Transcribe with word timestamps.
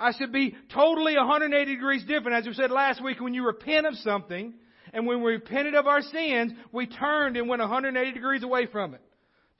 I 0.00 0.12
should 0.16 0.32
be 0.32 0.56
totally 0.72 1.14
180 1.14 1.74
degrees 1.74 2.02
different. 2.04 2.38
As 2.38 2.46
we 2.46 2.54
said 2.54 2.70
last 2.70 3.04
week, 3.04 3.20
when 3.20 3.34
you 3.34 3.44
repent 3.44 3.86
of 3.86 3.94
something, 3.96 4.54
and 4.94 5.06
when 5.06 5.22
we 5.22 5.32
repented 5.32 5.74
of 5.74 5.86
our 5.86 6.00
sins, 6.00 6.52
we 6.72 6.86
turned 6.86 7.36
and 7.36 7.48
went 7.48 7.60
180 7.60 8.12
degrees 8.12 8.42
away 8.42 8.66
from 8.66 8.94
it. 8.94 9.02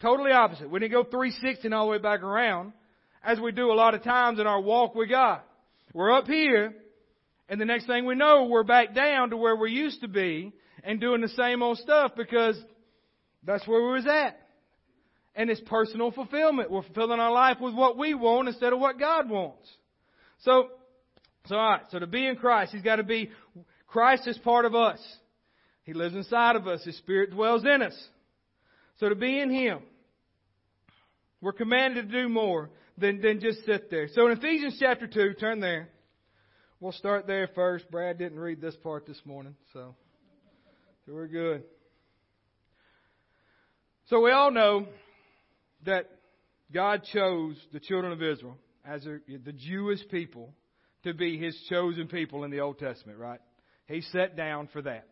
Totally 0.01 0.33
opposite. 0.33 0.71
We 0.71 0.81
didn't 0.81 0.93
go 0.93 1.05
360 1.05 1.67
and 1.67 1.75
all 1.75 1.85
the 1.85 1.93
way 1.93 1.99
back 1.99 2.23
around, 2.23 2.73
as 3.23 3.39
we 3.39 3.53
do 3.53 3.71
a 3.71 3.75
lot 3.75 3.95
of 3.95 4.03
times 4.03 4.41
in 4.41 4.47
our 4.47 4.61
walk 4.61 4.95
with 4.95 5.11
God. 5.11 5.40
We're 5.92 6.11
up 6.11 6.26
here, 6.26 6.72
and 7.49 7.61
the 7.61 7.67
next 7.67 7.87
thing 7.87 8.07
we 8.07 8.15
know, 8.15 8.47
we're 8.47 8.65
back 8.65 8.95
down 8.95 9.31
to 9.31 9.37
where 9.37 9.57
we 9.57 9.72
used 9.72 10.01
to 10.01 10.09
be 10.09 10.53
and 10.83 11.01
doing 11.01 11.21
the 11.21 11.29
same 11.29 11.63
old 11.63 11.77
stuff 11.79 12.13
because 12.17 12.59
that's 13.45 13.67
where 13.69 13.85
we 13.87 13.93
was 13.93 14.07
at. 14.07 14.41
And 15.35 15.51
it's 15.51 15.61
personal 15.67 16.11
fulfillment. 16.11 16.70
We're 16.70 16.83
fulfilling 16.83 17.20
our 17.20 17.30
life 17.30 17.59
with 17.61 17.75
what 17.75 17.98
we 17.98 18.15
want 18.15 18.48
instead 18.48 18.73
of 18.73 18.80
what 18.80 18.98
God 18.98 19.29
wants. 19.29 19.69
So, 20.41 20.69
so 21.46 21.56
alright, 21.56 21.83
so 21.91 21.98
to 21.98 22.06
be 22.06 22.27
in 22.27 22.37
Christ, 22.37 22.73
He's 22.73 22.83
got 22.83 22.96
to 22.96 23.02
be, 23.02 23.30
Christ 23.87 24.27
is 24.27 24.38
part 24.38 24.64
of 24.64 24.74
us. 24.74 25.01
He 25.84 25.92
lives 25.92 26.14
inside 26.14 26.56
of 26.56 26.66
us. 26.66 26.84
His 26.84 26.97
Spirit 26.98 27.30
dwells 27.30 27.64
in 27.64 27.83
us. 27.83 27.97
So 28.98 29.09
to 29.09 29.14
be 29.14 29.41
in 29.41 29.50
Him, 29.50 29.80
we're 31.41 31.52
commanded 31.52 32.11
to 32.11 32.23
do 32.23 32.28
more 32.28 32.70
than, 32.98 33.20
than 33.20 33.41
just 33.41 33.64
sit 33.64 33.91
there. 33.91 34.09
So 34.12 34.27
in 34.27 34.37
Ephesians 34.37 34.77
chapter 34.78 35.06
2, 35.06 35.34
turn 35.34 35.61
there. 35.61 35.88
We'll 36.80 36.92
start 36.92 37.27
there 37.27 37.48
first. 37.55 37.91
Brad 37.91 38.19
didn't 38.19 38.38
read 38.38 38.61
this 38.61 38.77
part 38.77 39.06
this 39.06 39.20
morning, 39.25 39.55
so, 39.72 39.95
so 41.05 41.12
we're 41.12 41.28
good. 41.28 41.64
So 44.09 44.20
we 44.20 44.30
all 44.30 44.50
know 44.50 44.86
that 45.84 46.09
God 46.72 47.02
chose 47.12 47.56
the 47.72 47.80
children 47.80 48.12
of 48.12 48.22
Israel 48.22 48.56
as 48.84 49.07
a, 49.07 49.19
the 49.27 49.52
Jewish 49.52 50.01
people 50.11 50.55
to 51.05 51.15
be 51.15 51.39
His 51.39 51.57
chosen 51.69 52.09
people 52.09 52.45
in 52.45 52.51
the 52.51 52.61
Old 52.61 52.79
Testament, 52.79 53.19
right? 53.19 53.41
He 53.87 54.03
sat 54.03 54.37
down 54.37 54.69
for 54.72 54.83
that. 54.83 55.06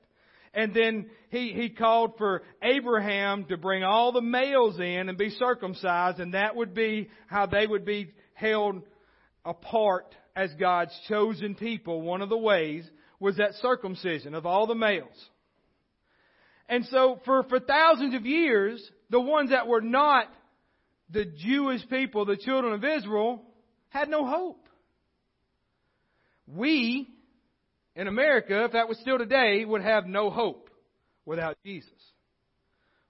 And 0.54 0.72
then 0.72 1.10
he, 1.30 1.52
he 1.52 1.68
called 1.68 2.14
for 2.16 2.42
Abraham 2.62 3.44
to 3.46 3.56
bring 3.56 3.84
all 3.84 4.12
the 4.12 4.22
males 4.22 4.78
in 4.78 5.08
and 5.08 5.18
be 5.18 5.30
circumcised, 5.30 6.20
and 6.20 6.34
that 6.34 6.56
would 6.56 6.74
be 6.74 7.10
how 7.26 7.46
they 7.46 7.66
would 7.66 7.84
be 7.84 8.12
held 8.34 8.82
apart 9.44 10.14
as 10.34 10.50
God's 10.58 10.98
chosen 11.08 11.54
people. 11.54 12.00
One 12.00 12.22
of 12.22 12.28
the 12.28 12.38
ways 12.38 12.88
was 13.20 13.36
that 13.36 13.54
circumcision 13.60 14.34
of 14.34 14.46
all 14.46 14.66
the 14.66 14.74
males. 14.74 15.28
And 16.68 16.84
so 16.86 17.20
for, 17.24 17.44
for 17.44 17.58
thousands 17.60 18.14
of 18.14 18.26
years, 18.26 18.82
the 19.10 19.20
ones 19.20 19.50
that 19.50 19.66
were 19.66 19.80
not 19.80 20.26
the 21.10 21.24
Jewish 21.24 21.80
people, 21.88 22.24
the 22.24 22.36
children 22.36 22.74
of 22.74 22.84
Israel, 22.84 23.42
had 23.90 24.08
no 24.08 24.26
hope. 24.26 24.68
We, 26.46 27.08
in 27.94 28.08
America, 28.08 28.64
if 28.64 28.72
that 28.72 28.88
was 28.88 28.98
still 28.98 29.18
today, 29.18 29.64
would 29.64 29.82
have 29.82 30.06
no 30.06 30.30
hope 30.30 30.70
without 31.24 31.56
Jesus. 31.64 31.90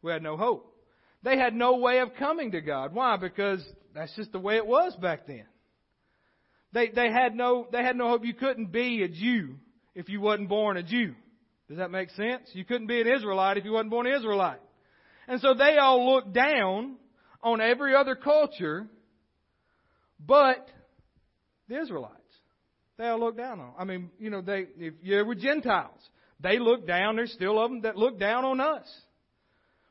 We 0.02 0.12
had 0.12 0.22
no 0.22 0.36
hope. 0.36 0.74
They 1.22 1.36
had 1.36 1.54
no 1.54 1.76
way 1.76 1.98
of 1.98 2.14
coming 2.18 2.52
to 2.52 2.60
God. 2.60 2.94
Why? 2.94 3.16
Because 3.16 3.64
that's 3.94 4.14
just 4.16 4.32
the 4.32 4.38
way 4.38 4.56
it 4.56 4.66
was 4.66 4.94
back 4.96 5.26
then. 5.26 5.44
They, 6.72 6.88
they 6.88 7.10
had 7.10 7.34
no, 7.34 7.66
they 7.72 7.82
had 7.82 7.96
no 7.96 8.08
hope. 8.08 8.24
You 8.24 8.34
couldn't 8.34 8.72
be 8.72 9.02
a 9.02 9.08
Jew 9.08 9.56
if 9.94 10.08
you 10.08 10.20
wasn't 10.20 10.48
born 10.48 10.76
a 10.76 10.82
Jew. 10.82 11.14
Does 11.68 11.78
that 11.78 11.90
make 11.90 12.10
sense? 12.10 12.48
You 12.52 12.64
couldn't 12.64 12.86
be 12.86 13.00
an 13.00 13.08
Israelite 13.08 13.56
if 13.56 13.64
you 13.64 13.72
wasn't 13.72 13.90
born 13.90 14.06
an 14.06 14.14
Israelite. 14.14 14.60
And 15.26 15.40
so 15.40 15.54
they 15.54 15.76
all 15.76 16.14
looked 16.14 16.32
down 16.32 16.96
on 17.42 17.60
every 17.60 17.94
other 17.94 18.14
culture 18.14 18.86
but 20.18 20.68
the 21.68 21.80
Israelites. 21.80 22.14
They 22.96 23.06
all 23.06 23.20
looked 23.20 23.38
down 23.38 23.60
on. 23.60 23.72
I 23.78 23.84
mean, 23.84 24.10
you 24.18 24.30
know, 24.30 24.40
they 24.40 24.66
if 24.76 24.94
you 25.02 25.24
were 25.24 25.34
Gentiles, 25.34 26.00
they 26.40 26.58
look 26.58 26.86
down. 26.86 27.16
There's 27.16 27.32
still 27.32 27.62
of 27.62 27.70
them 27.70 27.82
that 27.82 27.96
look 27.96 28.18
down 28.18 28.44
on 28.44 28.60
us. 28.60 28.86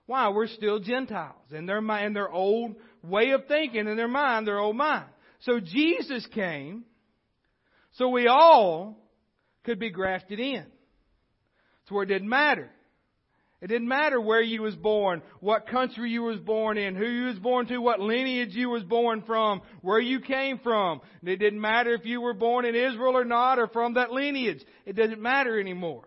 Why? 0.06 0.30
We're 0.30 0.48
still 0.48 0.80
Gentiles 0.80 1.52
in 1.52 1.66
their 1.66 1.82
mind, 1.82 2.16
their 2.16 2.30
old 2.30 2.76
way 3.04 3.32
of 3.32 3.46
thinking, 3.48 3.88
in 3.88 3.98
their 3.98 4.08
mind, 4.08 4.48
their 4.48 4.60
old 4.60 4.76
mind. 4.76 5.08
So 5.42 5.60
Jesus 5.60 6.26
came, 6.34 6.86
so 7.94 8.10
we 8.10 8.28
all 8.28 8.98
could 9.64 9.80
be 9.80 9.90
grafted 9.90 10.40
in. 10.40 10.66
It's 11.84 11.92
where 11.92 12.04
it 12.04 12.08
didn't 12.08 12.30
matter. 12.30 12.70
It 13.60 13.68
didn't 13.68 13.88
matter 13.88 14.22
where 14.22 14.42
you 14.42 14.62
was 14.62 14.76
born, 14.76 15.24
what 15.40 15.68
country 15.68 16.12
you 16.12 16.22
was 16.22 16.40
born 16.40 16.78
in, 16.78 16.96
who 16.96 17.08
you 17.08 17.26
was 17.26 17.40
born 17.40 17.66
to, 17.68 17.80
what 17.80 18.00
lineage 18.00 18.54
you 18.54 18.70
was 18.70 18.84
born 18.84 19.24
from, 19.26 19.62
where 19.82 20.00
you 20.00 20.20
came 20.20 20.60
from. 20.60 21.02
It 21.24 21.38
didn't 21.38 21.60
matter 21.60 21.94
if 21.96 22.06
you 22.06 22.22
were 22.22 22.36
born 22.36 22.66
in 22.66 22.76
Israel 22.76 23.18
or 23.18 23.26
not 23.26 23.58
or 23.58 23.68
from 23.68 23.96
that 23.96 24.12
lineage. 24.12 24.64
It 24.86 24.96
doesn't 24.96 25.20
matter 25.20 25.60
anymore. 25.60 26.04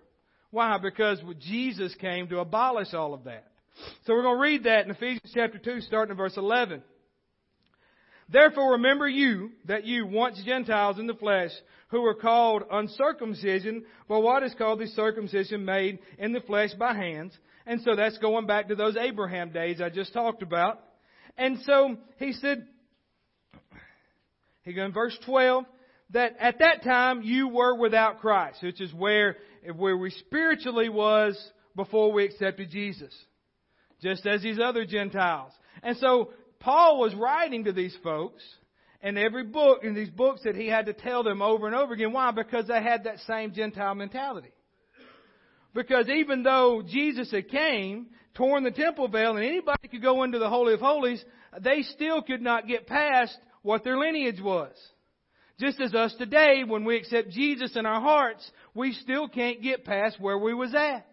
Why? 0.52 0.78
Because 0.78 1.20
Jesus 1.40 1.92
came 1.96 2.28
to 2.28 2.38
abolish 2.38 2.94
all 2.94 3.14
of 3.14 3.24
that. 3.24 3.46
So 4.06 4.14
we're 4.14 4.22
going 4.22 4.36
to 4.36 4.42
read 4.42 4.64
that 4.64 4.84
in 4.84 4.92
Ephesians 4.92 5.32
chapter 5.34 5.58
2 5.58 5.80
starting 5.80 6.12
in 6.12 6.16
verse 6.16 6.36
11. 6.36 6.82
Therefore 8.32 8.72
remember 8.72 9.08
you 9.08 9.50
that 9.66 9.84
you 9.84 10.06
once 10.06 10.40
Gentiles 10.44 10.98
in 10.98 11.06
the 11.06 11.14
flesh 11.14 11.50
who 11.88 12.02
were 12.02 12.14
called 12.14 12.62
uncircumcision, 12.70 13.84
but 14.08 14.20
what 14.20 14.42
is 14.42 14.54
called 14.56 14.78
the 14.78 14.86
circumcision 14.88 15.64
made 15.64 15.98
in 16.18 16.32
the 16.32 16.40
flesh 16.40 16.70
by 16.74 16.94
hands. 16.94 17.36
And 17.66 17.80
so 17.82 17.96
that's 17.96 18.18
going 18.18 18.46
back 18.46 18.68
to 18.68 18.76
those 18.76 18.96
Abraham 18.96 19.50
days 19.50 19.80
I 19.80 19.90
just 19.90 20.12
talked 20.12 20.42
about. 20.42 20.80
And 21.36 21.58
so 21.64 21.96
he 22.18 22.32
said, 22.32 22.66
he 24.62 24.72
goes 24.72 24.86
in 24.86 24.92
verse 24.92 25.18
12, 25.26 25.64
that 26.10 26.36
at 26.38 26.58
that 26.60 26.84
time 26.84 27.22
you 27.22 27.48
were 27.48 27.74
without 27.74 28.20
Christ, 28.20 28.62
which 28.62 28.80
is 28.80 28.92
where, 28.92 29.36
where 29.74 29.96
we 29.96 30.10
spiritually 30.10 30.88
was 30.88 31.36
before 31.74 32.12
we 32.12 32.24
accepted 32.24 32.70
Jesus. 32.70 33.14
Just 34.02 34.26
as 34.26 34.42
these 34.42 34.58
other 34.62 34.84
Gentiles. 34.84 35.52
And 35.82 35.96
so 35.96 36.30
Paul 36.60 37.00
was 37.00 37.14
writing 37.14 37.64
to 37.64 37.72
these 37.72 37.96
folks 38.04 38.42
and 39.02 39.18
every 39.18 39.44
book 39.44 39.82
in 39.82 39.94
these 39.94 40.10
books 40.10 40.42
that 40.44 40.54
he 40.54 40.66
had 40.66 40.86
to 40.86 40.92
tell 40.92 41.22
them 41.22 41.40
over 41.40 41.66
and 41.66 41.74
over 41.74 41.94
again. 41.94 42.12
Why? 42.12 42.30
Because 42.30 42.68
they 42.68 42.82
had 42.82 43.04
that 43.04 43.18
same 43.26 43.52
Gentile 43.52 43.94
mentality. 43.94 44.52
Because 45.74 46.08
even 46.08 46.42
though 46.42 46.82
Jesus 46.86 47.30
had 47.30 47.48
came, 47.48 48.08
torn 48.34 48.62
the 48.62 48.70
temple 48.70 49.08
veil, 49.08 49.36
and 49.36 49.44
anybody 49.44 49.88
could 49.88 50.02
go 50.02 50.22
into 50.22 50.38
the 50.38 50.50
Holy 50.50 50.74
of 50.74 50.80
Holies, 50.80 51.24
they 51.60 51.82
still 51.82 52.22
could 52.22 52.42
not 52.42 52.68
get 52.68 52.86
past 52.86 53.36
what 53.62 53.82
their 53.82 53.98
lineage 53.98 54.40
was. 54.40 54.74
Just 55.58 55.80
as 55.80 55.94
us 55.94 56.14
today, 56.18 56.64
when 56.66 56.84
we 56.84 56.96
accept 56.96 57.30
Jesus 57.30 57.76
in 57.76 57.86
our 57.86 58.00
hearts, 58.00 58.50
we 58.74 58.92
still 58.94 59.28
can't 59.28 59.62
get 59.62 59.84
past 59.84 60.18
where 60.20 60.38
we 60.38 60.54
was 60.54 60.74
at 60.74 61.06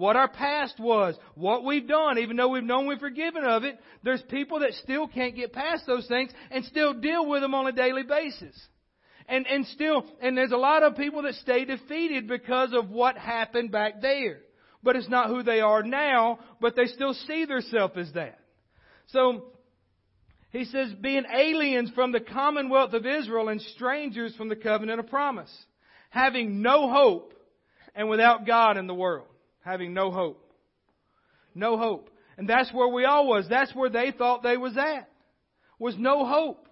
what 0.00 0.16
our 0.16 0.28
past 0.28 0.80
was, 0.80 1.14
what 1.34 1.62
we've 1.62 1.86
done, 1.86 2.18
even 2.18 2.34
though 2.34 2.48
we've 2.48 2.64
known 2.64 2.86
we've 2.86 2.98
forgiven 2.98 3.44
of 3.44 3.64
it, 3.64 3.78
there's 4.02 4.22
people 4.30 4.60
that 4.60 4.72
still 4.82 5.06
can't 5.06 5.36
get 5.36 5.52
past 5.52 5.84
those 5.86 6.06
things 6.06 6.30
and 6.50 6.64
still 6.64 6.94
deal 6.94 7.28
with 7.28 7.42
them 7.42 7.54
on 7.54 7.66
a 7.66 7.72
daily 7.72 8.02
basis. 8.02 8.58
And, 9.28 9.46
and 9.46 9.66
still, 9.66 10.06
and 10.22 10.34
there's 10.34 10.52
a 10.52 10.56
lot 10.56 10.82
of 10.82 10.96
people 10.96 11.20
that 11.24 11.34
stay 11.34 11.66
defeated 11.66 12.28
because 12.28 12.72
of 12.72 12.88
what 12.88 13.18
happened 13.18 13.72
back 13.72 14.00
there. 14.00 14.38
But 14.82 14.96
it's 14.96 15.10
not 15.10 15.28
who 15.28 15.42
they 15.42 15.60
are 15.60 15.82
now, 15.82 16.38
but 16.62 16.76
they 16.76 16.86
still 16.86 17.12
see 17.12 17.44
themselves 17.44 17.92
as 17.98 18.10
that. 18.14 18.40
So, 19.08 19.52
he 20.50 20.64
says, 20.64 20.94
being 20.98 21.24
aliens 21.30 21.90
from 21.94 22.12
the 22.12 22.20
commonwealth 22.20 22.94
of 22.94 23.04
Israel 23.04 23.50
and 23.50 23.60
strangers 23.60 24.34
from 24.34 24.48
the 24.48 24.56
covenant 24.56 24.98
of 24.98 25.08
promise, 25.08 25.54
having 26.08 26.62
no 26.62 26.90
hope 26.90 27.34
and 27.94 28.08
without 28.08 28.46
God 28.46 28.78
in 28.78 28.86
the 28.86 28.94
world 28.94 29.26
having 29.60 29.94
no 29.94 30.10
hope. 30.10 30.52
No 31.54 31.76
hope. 31.76 32.10
And 32.36 32.48
that's 32.48 32.72
where 32.72 32.88
we 32.88 33.04
all 33.04 33.26
was. 33.26 33.46
That's 33.48 33.74
where 33.74 33.90
they 33.90 34.12
thought 34.16 34.42
they 34.42 34.56
was 34.56 34.76
at. 34.76 35.08
Was 35.78 35.96
no 35.98 36.26
hope. 36.26 36.68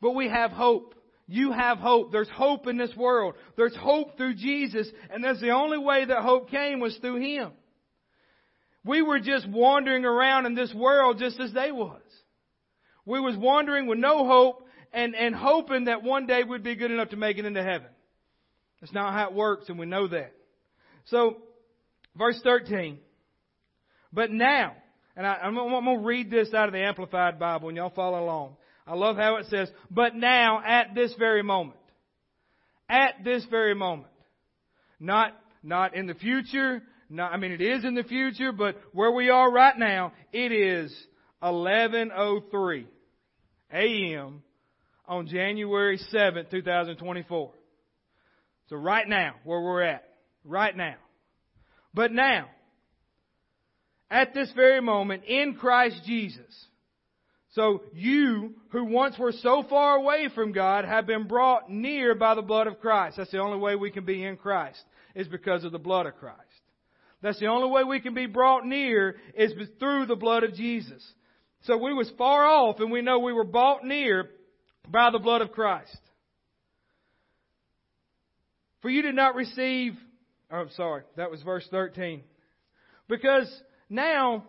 But 0.00 0.12
we 0.12 0.28
have 0.28 0.50
hope. 0.50 0.94
You 1.26 1.52
have 1.52 1.78
hope. 1.78 2.10
There's 2.10 2.28
hope 2.28 2.66
in 2.66 2.78
this 2.78 2.94
world. 2.96 3.34
There's 3.56 3.76
hope 3.76 4.16
through 4.16 4.34
Jesus. 4.34 4.88
And 5.10 5.22
that's 5.22 5.40
the 5.40 5.50
only 5.50 5.78
way 5.78 6.04
that 6.06 6.22
hope 6.22 6.50
came 6.50 6.80
was 6.80 6.96
through 6.98 7.20
Him. 7.20 7.52
We 8.84 9.02
were 9.02 9.20
just 9.20 9.46
wandering 9.46 10.06
around 10.06 10.46
in 10.46 10.54
this 10.54 10.72
world 10.72 11.18
just 11.18 11.38
as 11.38 11.52
they 11.52 11.70
was. 11.70 12.00
We 13.04 13.20
was 13.20 13.36
wandering 13.36 13.86
with 13.86 13.98
no 13.98 14.26
hope 14.26 14.66
and, 14.92 15.14
and 15.14 15.34
hoping 15.34 15.84
that 15.84 16.02
one 16.02 16.26
day 16.26 16.44
we'd 16.44 16.62
be 16.62 16.76
good 16.76 16.90
enough 16.90 17.10
to 17.10 17.16
make 17.16 17.36
it 17.36 17.44
into 17.44 17.62
heaven. 17.62 17.88
That's 18.80 18.92
not 18.92 19.12
how 19.12 19.28
it 19.28 19.34
works 19.34 19.68
and 19.68 19.78
we 19.78 19.86
know 19.86 20.08
that. 20.08 20.32
So, 21.06 21.38
Verse 22.16 22.40
13. 22.42 22.98
But 24.12 24.30
now, 24.30 24.74
and 25.16 25.26
I, 25.26 25.40
am 25.42 25.54
going 25.54 25.84
to 25.84 26.04
read 26.04 26.30
this 26.30 26.54
out 26.54 26.68
of 26.68 26.72
the 26.72 26.80
Amplified 26.80 27.38
Bible 27.38 27.68
and 27.68 27.76
y'all 27.76 27.90
follow 27.90 28.22
along. 28.22 28.56
I 28.86 28.94
love 28.94 29.16
how 29.16 29.36
it 29.36 29.46
says, 29.50 29.70
but 29.90 30.14
now 30.14 30.62
at 30.64 30.94
this 30.94 31.12
very 31.18 31.42
moment. 31.42 31.78
At 32.88 33.22
this 33.22 33.44
very 33.50 33.74
moment. 33.74 34.12
Not, 34.98 35.32
not 35.62 35.94
in 35.94 36.06
the 36.06 36.14
future. 36.14 36.82
Not, 37.10 37.32
I 37.32 37.36
mean, 37.36 37.52
it 37.52 37.60
is 37.60 37.84
in 37.84 37.94
the 37.94 38.02
future, 38.02 38.52
but 38.52 38.76
where 38.92 39.12
we 39.12 39.28
are 39.28 39.50
right 39.50 39.76
now, 39.76 40.12
it 40.32 40.52
is 40.52 40.94
11.03 41.42 42.86
a.m. 43.72 44.42
on 45.06 45.26
January 45.26 45.98
7th, 46.12 46.50
2024. 46.50 47.52
So 48.68 48.76
right 48.76 49.08
now, 49.08 49.34
where 49.44 49.60
we're 49.60 49.82
at. 49.82 50.04
Right 50.44 50.76
now. 50.76 50.94
But 51.94 52.12
now, 52.12 52.48
at 54.10 54.34
this 54.34 54.50
very 54.54 54.80
moment, 54.80 55.24
in 55.24 55.54
Christ 55.54 56.02
Jesus. 56.06 56.66
So 57.52 57.82
you, 57.92 58.54
who 58.70 58.84
once 58.84 59.18
were 59.18 59.32
so 59.32 59.64
far 59.68 59.96
away 59.96 60.28
from 60.34 60.52
God, 60.52 60.84
have 60.84 61.06
been 61.06 61.26
brought 61.26 61.70
near 61.70 62.14
by 62.14 62.34
the 62.34 62.42
blood 62.42 62.66
of 62.66 62.80
Christ. 62.80 63.16
That's 63.16 63.30
the 63.30 63.40
only 63.40 63.58
way 63.58 63.74
we 63.74 63.90
can 63.90 64.04
be 64.04 64.22
in 64.24 64.36
Christ, 64.36 64.82
is 65.14 65.28
because 65.28 65.64
of 65.64 65.72
the 65.72 65.78
blood 65.78 66.06
of 66.06 66.16
Christ. 66.16 66.38
That's 67.20 67.40
the 67.40 67.46
only 67.46 67.68
way 67.68 67.84
we 67.84 68.00
can 68.00 68.14
be 68.14 68.26
brought 68.26 68.64
near 68.64 69.16
is 69.34 69.52
through 69.80 70.06
the 70.06 70.14
blood 70.14 70.44
of 70.44 70.54
Jesus. 70.54 71.02
So 71.62 71.76
we 71.76 71.92
was 71.92 72.10
far 72.16 72.44
off 72.44 72.78
and 72.78 72.92
we 72.92 73.02
know 73.02 73.18
we 73.18 73.32
were 73.32 73.44
brought 73.44 73.84
near 73.84 74.30
by 74.88 75.10
the 75.10 75.18
blood 75.18 75.42
of 75.42 75.50
Christ. 75.50 75.98
For 78.80 78.90
you 78.90 79.02
did 79.02 79.16
not 79.16 79.34
receive, 79.34 79.94
Oh, 80.50 80.56
I'm 80.56 80.70
sorry, 80.70 81.02
that 81.16 81.30
was 81.30 81.42
verse 81.42 81.66
13. 81.70 82.22
Because 83.08 83.50
now 83.88 84.44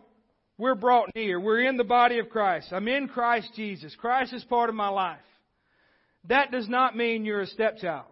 we're 0.57 0.75
brought 0.75 1.09
near. 1.15 1.39
We're 1.39 1.63
in 1.63 1.77
the 1.77 1.83
body 1.83 2.19
of 2.19 2.29
Christ. 2.29 2.67
I'm 2.71 2.87
in 2.87 3.07
Christ 3.07 3.49
Jesus. 3.55 3.95
Christ 3.95 4.33
is 4.33 4.43
part 4.43 4.69
of 4.69 4.75
my 4.75 4.89
life. 4.89 5.19
That 6.27 6.51
does 6.51 6.67
not 6.67 6.97
mean 6.97 7.25
you're 7.25 7.41
a 7.41 7.47
stepchild. 7.47 8.05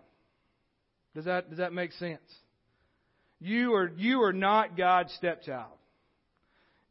Does 1.13 1.25
that, 1.25 1.49
does 1.49 1.59
that 1.59 1.73
make 1.73 1.91
sense? 1.93 2.21
You 3.39 3.73
are, 3.73 3.91
you 3.97 4.23
are 4.23 4.33
not 4.33 4.77
God's 4.77 5.13
stepchild. 5.13 5.73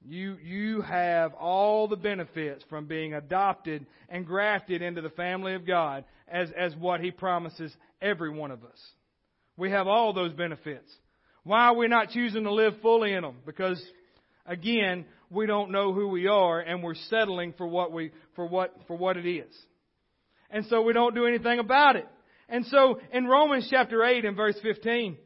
You, 0.05 0.37
you 0.43 0.83
have 0.83 1.35
all 1.35 1.89
the 1.89 1.97
benefits 1.97 2.65
from 2.69 2.87
being 2.87 3.15
adopted 3.15 3.87
and 4.09 4.27
grafted 4.27 4.83
into 4.83 5.01
the 5.01 5.11
family 5.11 5.55
of 5.55 5.67
God 5.67 6.05
as, 6.29 6.51
as 6.57 6.77
what 6.77 7.01
He 7.01 7.11
promises 7.11 7.75
every 8.01 8.31
one 8.31 8.51
of 8.51 8.63
us. 8.63 8.79
We 9.57 9.71
have 9.71 9.87
all 9.87 10.13
those 10.13 10.33
benefits. 10.33 10.91
Why 11.45 11.67
are 11.67 11.77
we 11.77 11.89
not 11.89 12.11
choosing 12.11 12.45
to 12.45 12.53
live 12.53 12.75
fully 12.83 13.13
in 13.13 13.23
them? 13.23 13.37
Because, 13.47 13.83
again, 14.45 15.07
we 15.31 15.47
don't 15.47 15.71
know 15.71 15.93
who 15.93 16.09
we 16.09 16.27
are 16.27 16.61
and 16.61 16.83
we're 16.83 16.95
settling 16.95 17.55
for 17.57 17.67
what 17.67 17.93
we, 17.93 18.11
for 18.35 18.47
what, 18.47 18.75
for 18.87 18.97
what 18.97 19.17
it 19.17 19.27
is. 19.27 19.55
And 20.51 20.67
so 20.67 20.83
we 20.83 20.93
don't 20.93 21.15
do 21.15 21.27
anything 21.27 21.59
about 21.59 21.97
it. 21.97 22.07
And 22.49 22.67
so 22.67 23.01
in 23.13 23.27
Romans 23.27 23.67
chapter 23.71 24.05
8 24.05 24.25
and 24.25 24.37
verse 24.37 24.57
15, 24.63 25.17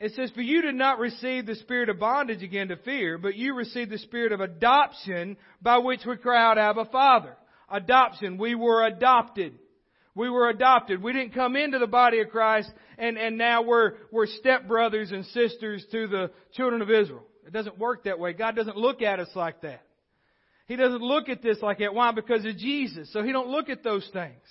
It 0.00 0.14
says, 0.14 0.30
For 0.30 0.40
you 0.40 0.62
did 0.62 0.74
not 0.74 0.98
receive 0.98 1.44
the 1.44 1.54
spirit 1.56 1.90
of 1.90 1.98
bondage 1.98 2.42
again 2.42 2.68
to 2.68 2.76
fear, 2.76 3.18
but 3.18 3.36
you 3.36 3.54
received 3.54 3.90
the 3.90 3.98
spirit 3.98 4.32
of 4.32 4.40
adoption 4.40 5.36
by 5.60 5.76
which 5.76 6.00
we 6.06 6.16
cry 6.16 6.42
out, 6.42 6.56
Abba 6.56 6.86
Father. 6.86 7.36
Adoption. 7.70 8.38
We 8.38 8.54
were 8.54 8.86
adopted. 8.86 9.58
We 10.14 10.28
were 10.28 10.48
adopted. 10.48 11.02
We 11.02 11.12
didn't 11.12 11.34
come 11.34 11.56
into 11.56 11.78
the 11.78 11.86
body 11.86 12.20
of 12.20 12.30
Christ 12.30 12.70
and, 12.98 13.16
and 13.16 13.38
now 13.38 13.62
we're, 13.62 13.94
we're 14.10 14.26
stepbrothers 14.26 15.12
and 15.12 15.24
sisters 15.26 15.84
to 15.92 16.06
the 16.06 16.30
children 16.54 16.82
of 16.82 16.90
Israel. 16.90 17.24
It 17.46 17.52
doesn't 17.52 17.78
work 17.78 18.04
that 18.04 18.18
way. 18.18 18.32
God 18.32 18.56
doesn't 18.56 18.76
look 18.76 19.02
at 19.02 19.20
us 19.20 19.28
like 19.34 19.62
that. 19.62 19.82
He 20.66 20.76
doesn't 20.76 21.02
look 21.02 21.28
at 21.28 21.42
this 21.42 21.58
like 21.62 21.78
that. 21.78 21.94
Why? 21.94 22.12
Because 22.12 22.44
of 22.44 22.56
Jesus. 22.56 23.12
So 23.12 23.22
He 23.22 23.32
don't 23.32 23.48
look 23.48 23.68
at 23.68 23.82
those 23.82 24.08
things. 24.12 24.42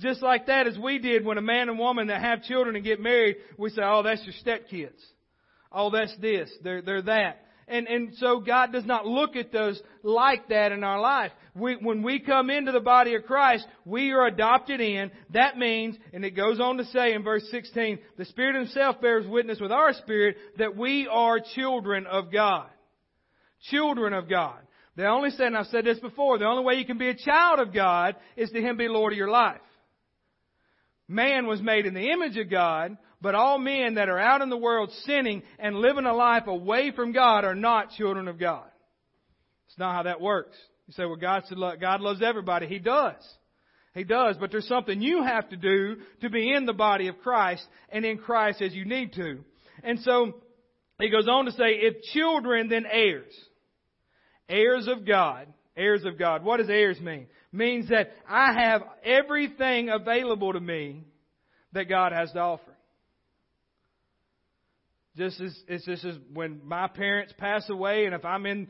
Just 0.00 0.22
like 0.22 0.46
that 0.46 0.66
as 0.66 0.78
we 0.78 0.98
did 0.98 1.24
when 1.24 1.36
a 1.36 1.42
man 1.42 1.68
and 1.68 1.78
woman 1.78 2.06
that 2.06 2.22
have 2.22 2.42
children 2.44 2.76
and 2.76 2.84
get 2.84 3.00
married, 3.00 3.36
we 3.58 3.68
say, 3.68 3.82
oh, 3.84 4.02
that's 4.02 4.22
your 4.24 4.34
stepkids. 4.42 4.98
Oh, 5.70 5.90
that's 5.90 6.16
this. 6.18 6.50
They're, 6.64 6.80
they're 6.80 7.02
that. 7.02 7.44
And, 7.70 7.86
and 7.86 8.14
so 8.16 8.40
God 8.40 8.72
does 8.72 8.84
not 8.84 9.06
look 9.06 9.36
at 9.36 9.52
those 9.52 9.80
like 10.02 10.48
that 10.48 10.72
in 10.72 10.82
our 10.82 11.00
life. 11.00 11.30
We, 11.54 11.76
when 11.76 12.02
we 12.02 12.18
come 12.18 12.50
into 12.50 12.72
the 12.72 12.80
body 12.80 13.14
of 13.14 13.24
Christ, 13.24 13.64
we 13.84 14.10
are 14.10 14.26
adopted 14.26 14.80
in. 14.80 15.12
That 15.30 15.56
means, 15.56 15.96
and 16.12 16.24
it 16.24 16.32
goes 16.32 16.58
on 16.58 16.78
to 16.78 16.84
say 16.86 17.14
in 17.14 17.22
verse 17.22 17.44
16, 17.50 18.00
the 18.18 18.24
Spirit 18.24 18.56
Himself 18.56 19.00
bears 19.00 19.26
witness 19.26 19.60
with 19.60 19.70
our 19.70 19.92
spirit 19.92 20.36
that 20.58 20.76
we 20.76 21.06
are 21.06 21.38
children 21.54 22.06
of 22.06 22.32
God. 22.32 22.66
Children 23.70 24.14
of 24.14 24.28
God. 24.28 24.58
The 24.96 25.06
only 25.06 25.30
say, 25.30 25.46
and 25.46 25.56
I've 25.56 25.66
said 25.66 25.84
this 25.84 26.00
before, 26.00 26.38
the 26.38 26.46
only 26.46 26.64
way 26.64 26.74
you 26.74 26.84
can 26.84 26.98
be 26.98 27.08
a 27.08 27.14
child 27.14 27.60
of 27.60 27.72
God 27.72 28.16
is 28.36 28.50
to 28.50 28.60
Him 28.60 28.76
be 28.76 28.88
Lord 28.88 29.12
of 29.12 29.16
your 29.16 29.30
life. 29.30 29.60
Man 31.06 31.46
was 31.46 31.60
made 31.60 31.86
in 31.86 31.94
the 31.94 32.10
image 32.10 32.36
of 32.36 32.50
God, 32.50 32.96
but 33.20 33.34
all 33.34 33.58
men 33.58 33.94
that 33.94 34.08
are 34.08 34.18
out 34.18 34.42
in 34.42 34.48
the 34.48 34.56
world 34.56 34.90
sinning 35.04 35.42
and 35.58 35.76
living 35.76 36.06
a 36.06 36.14
life 36.14 36.46
away 36.46 36.90
from 36.90 37.12
God 37.12 37.44
are 37.44 37.54
not 37.54 37.90
children 37.90 38.28
of 38.28 38.38
God. 38.38 38.66
It's 39.68 39.78
not 39.78 39.94
how 39.94 40.02
that 40.04 40.20
works. 40.20 40.56
You 40.86 40.94
say, 40.94 41.04
well, 41.04 41.16
God 41.16 41.44
said, 41.46 41.58
God 41.80 42.00
loves 42.00 42.22
everybody. 42.22 42.66
He 42.66 42.78
does. 42.78 43.14
He 43.94 44.04
does, 44.04 44.36
but 44.38 44.50
there's 44.50 44.68
something 44.68 45.00
you 45.00 45.22
have 45.22 45.48
to 45.50 45.56
do 45.56 45.96
to 46.22 46.30
be 46.30 46.52
in 46.52 46.64
the 46.64 46.72
body 46.72 47.08
of 47.08 47.18
Christ 47.18 47.64
and 47.90 48.04
in 48.04 48.18
Christ 48.18 48.62
as 48.62 48.72
you 48.72 48.84
need 48.84 49.12
to. 49.14 49.38
And 49.82 50.00
so, 50.00 50.34
he 51.00 51.10
goes 51.10 51.26
on 51.28 51.46
to 51.46 51.52
say, 51.52 51.72
if 51.80 52.02
children, 52.12 52.68
then 52.68 52.84
heirs. 52.90 53.32
Heirs 54.48 54.86
of 54.88 55.06
God. 55.06 55.46
Heirs 55.76 56.04
of 56.04 56.18
God. 56.18 56.44
What 56.44 56.58
does 56.58 56.68
heirs 56.68 57.00
mean? 57.00 57.26
means 57.52 57.88
that 57.88 58.10
I 58.28 58.52
have 58.52 58.82
everything 59.04 59.88
available 59.88 60.52
to 60.52 60.60
me 60.60 61.04
that 61.72 61.88
God 61.88 62.12
has 62.12 62.30
to 62.32 62.38
offer. 62.38 62.76
As 65.18 65.40
it's 65.68 65.84
just 65.84 66.04
as 66.04 66.16
when 66.32 66.60
my 66.64 66.86
parents 66.86 67.34
pass 67.36 67.68
away, 67.68 68.06
and 68.06 68.14
if 68.14 68.24
I'm 68.24 68.46
in 68.46 68.68